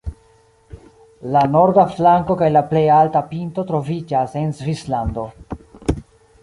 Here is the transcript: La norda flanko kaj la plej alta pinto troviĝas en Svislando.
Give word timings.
La 1.35 1.43
norda 1.55 1.83
flanko 1.97 2.37
kaj 2.39 2.49
la 2.55 2.65
plej 2.73 2.83
alta 2.97 3.23
pinto 3.35 3.67
troviĝas 3.73 4.37
en 4.45 4.55
Svislando. 4.63 5.29